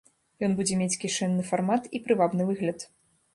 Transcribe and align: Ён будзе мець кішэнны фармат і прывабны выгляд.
Ён 0.45 0.53
будзе 0.59 0.77
мець 0.79 0.95
кішэнны 1.03 1.45
фармат 1.51 1.83
і 1.99 2.03
прывабны 2.07 2.49
выгляд. 2.49 2.89